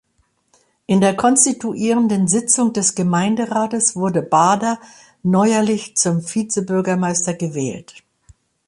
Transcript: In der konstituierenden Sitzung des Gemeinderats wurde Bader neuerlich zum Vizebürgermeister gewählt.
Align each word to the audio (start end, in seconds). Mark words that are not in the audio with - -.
In 0.87 0.99
der 0.99 1.15
konstituierenden 1.15 2.27
Sitzung 2.27 2.73
des 2.73 2.95
Gemeinderats 2.95 3.95
wurde 3.95 4.23
Bader 4.23 4.79
neuerlich 5.21 5.95
zum 5.95 6.21
Vizebürgermeister 6.23 7.35
gewählt. 7.35 8.03